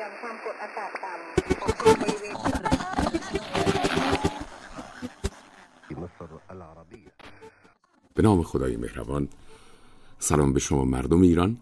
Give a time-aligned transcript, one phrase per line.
[0.00, 2.34] ย่อมความกดอากาศต่ำปกคลุมบริเวณ
[6.04, 7.12] مصر العربية
[8.14, 9.28] به نام خدای مهربان
[10.18, 11.56] سلام به شما مردم ایران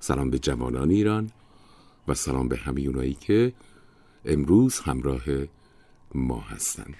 [0.00, 1.30] سلام به جوانان ایران
[2.08, 3.52] و سلام به همه اونایی که
[4.24, 5.22] امروز همراه
[6.14, 6.94] ما هستند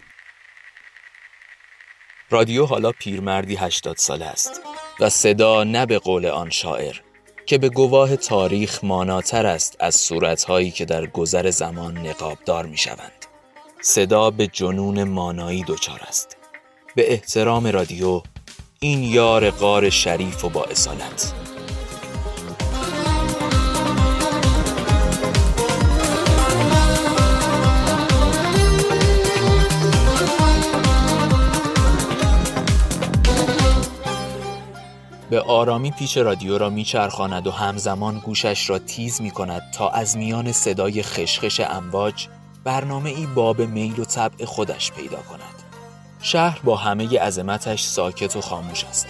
[2.31, 4.61] رادیو حالا پیرمردی هشتاد ساله است
[5.01, 7.01] و صدا نه به قول آن شاعر
[7.50, 13.26] که به گواه تاریخ ماناتر است از صورتهایی که در گذر زمان نقابدار می شوند.
[13.82, 16.38] صدا به جنون مانایی دچار است
[16.96, 18.22] به احترام رادیو
[18.80, 21.34] این یار غار شریف و با اصالت
[35.50, 40.52] آرامی پیش رادیو را میچرخاند و همزمان گوشش را تیز می کند تا از میان
[40.52, 42.28] صدای خشخش امواج
[42.64, 45.64] برنامه ای باب میل و طبع خودش پیدا کند
[46.22, 49.08] شهر با همه عظمتش ساکت و خاموش است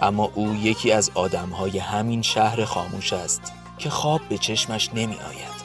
[0.00, 5.56] اما او یکی از آدمهای همین شهر خاموش است که خواب به چشمش نمی آید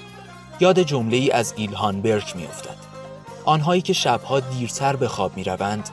[0.59, 2.77] یاد جمله ای از ایلهان برک می افتد.
[3.45, 5.89] آنهایی که شبها دیرتر به خواب می روند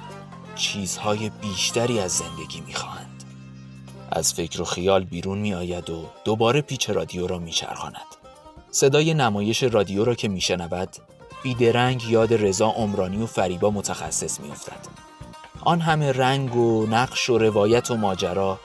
[0.55, 2.98] چیزهای بیشتری از زندگی می خواهند.
[4.13, 8.07] از فکر و خیال بیرون می آید و دوباره پیچ رادیو را می چرخاند.
[8.71, 10.89] صدای نمایش رادیو را که می شنود
[11.43, 15.09] بیدرنگ یاد رضا عمرانی و فریبا متخصص می افتد.
[15.61, 18.61] آن همه رنگ و نقش و روایت و ماجرا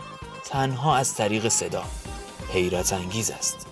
[0.45, 1.83] تنها از طریق صدا
[2.53, 3.67] حیرت انگیز است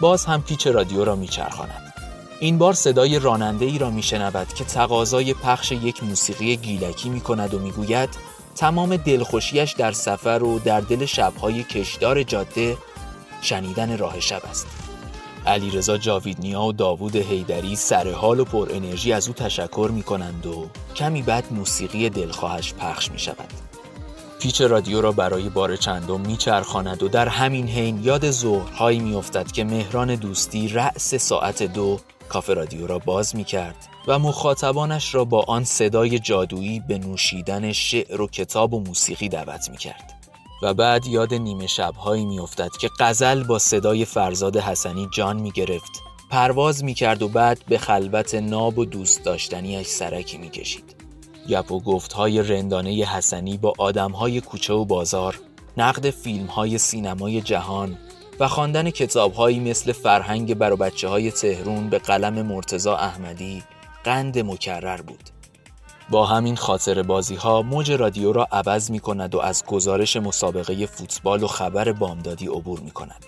[0.00, 1.94] باز هم پیچ رادیو را میچرخاند
[2.40, 7.54] این بار صدای راننده ای را میشنود که تقاضای پخش یک موسیقی گیلکی می کند
[7.54, 8.08] و می‌گوید
[8.60, 12.76] تمام دلخوشیش در سفر و در دل شبهای کشدار جاده
[13.40, 14.66] شنیدن راه شب است
[15.46, 20.46] علیرضا جاویدنیا و داوود هیدری سر حال و پر انرژی از او تشکر می کنند
[20.46, 23.69] و کمی بعد موسیقی دلخواهش پخش می شود.
[24.40, 29.64] پیچ رادیو را برای بار چندم میچرخاند و در همین حین یاد ظهرهایی میافتد که
[29.64, 35.42] مهران دوستی رأس ساعت دو کافه رادیو را باز می کرد و مخاطبانش را با
[35.42, 40.20] آن صدای جادویی به نوشیدن شعر و کتاب و موسیقی دعوت می کرد.
[40.62, 46.02] و بعد یاد نیمه شبهایی میافتد که قزل با صدای فرزاد حسنی جان می گرفت
[46.30, 50.99] پرواز می کرد و بعد به خلوت ناب و دوست داشتنیش سرکی می کشید
[51.48, 55.40] گپ و گفت های رندانه حسنی با آدم های کوچه و بازار
[55.76, 57.98] نقد فیلم های سینمای جهان
[58.40, 63.62] و خواندن کتابهایی مثل فرهنگ بر بچه های تهرون به قلم مرتزا احمدی
[64.04, 65.30] قند مکرر بود
[66.10, 70.86] با همین خاطر بازی ها موج رادیو را عوض می کند و از گزارش مسابقه
[70.86, 73.24] فوتبال و خبر بامدادی عبور می کند.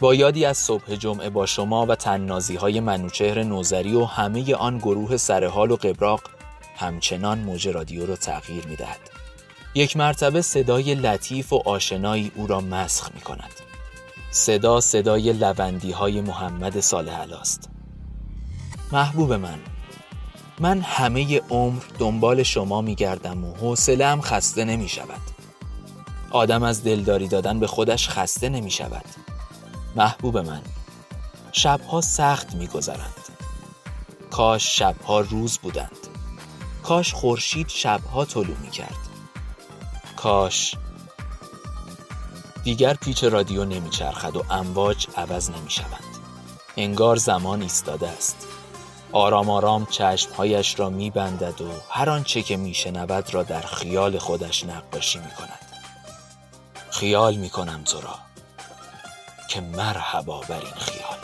[0.00, 4.78] با یادی از صبح جمعه با شما و تننازی های منوچهر نوزری و همه آن
[4.78, 6.20] گروه سرحال و قبراق
[6.78, 9.00] همچنان موج رادیو را تغییر می دهد.
[9.74, 13.52] یک مرتبه صدای لطیف و آشنایی او را مسخ می کند.
[14.30, 17.68] صدا صدای لوندی های محمد صالح است.
[18.92, 19.58] محبوب من
[20.60, 25.20] من همه عمر دنبال شما میگردم و حوصله‌ام خسته نمی شود.
[26.30, 29.04] آدم از دلداری دادن به خودش خسته نمی شود.
[29.96, 30.62] محبوب من
[31.52, 33.14] شبها سخت میگذرند.
[34.30, 36.17] کاش شبها روز بودند.
[36.88, 38.96] کاش خورشید شبها طلوع می کرد.
[40.16, 40.74] کاش
[42.64, 46.04] دیگر پیچ رادیو نمیچرخد و امواج عوض نمی شوند.
[46.76, 48.46] انگار زمان ایستاده است.
[49.12, 55.18] آرام آرام چشمهایش را میبندد و هر آنچه که میشنود را در خیال خودش نقاشی
[55.18, 55.66] می کند.
[56.90, 58.18] خیال می کنم تو را
[59.48, 61.17] که مرحبا بر این خیال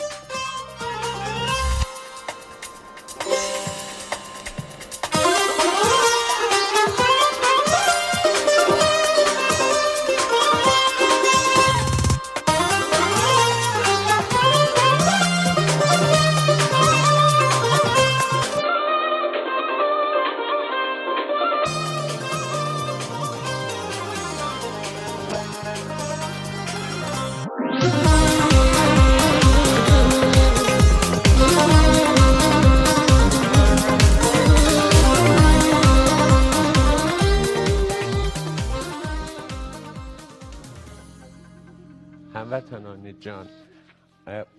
[42.35, 43.49] هموطنان جان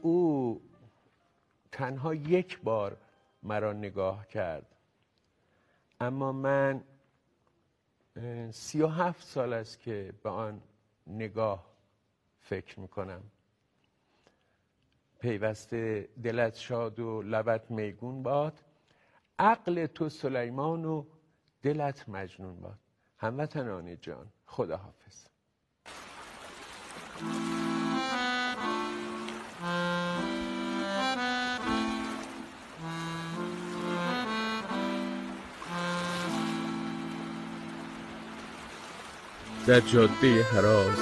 [0.03, 0.61] او
[1.73, 2.97] تنها یک بار
[3.43, 4.67] مرا نگاه کرد.
[6.01, 6.85] اما من
[8.51, 10.63] سی و هفت سال است که به آن
[11.07, 11.67] نگاه
[12.41, 13.23] فکر می‌کنم.
[15.19, 18.61] پیوسته دلت شاد و لبت میگون باد
[19.39, 21.05] عقل تو سلیمان و
[21.63, 22.79] دلت مجنون باد.
[23.19, 24.81] هموطنان جان خدا
[39.67, 40.99] در جاده هراز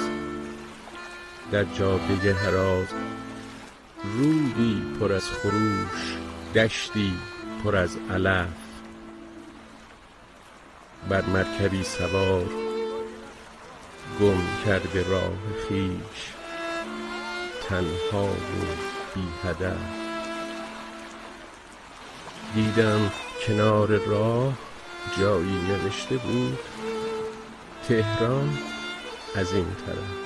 [1.51, 2.87] در جاده هراز
[4.03, 6.17] رودی پر از خروش
[6.55, 7.13] دشتی
[7.63, 8.47] پر از علف.
[11.09, 12.45] بر مرکبی سوار
[14.21, 15.37] گم کرده راه
[15.69, 16.33] خیش
[17.69, 18.65] تنها و
[19.15, 19.77] بی هدف
[22.55, 23.11] دیدم
[23.47, 24.53] کنار راه
[25.19, 26.59] جایی نوشته بود
[27.87, 28.57] تهران
[29.35, 30.24] از این طرف.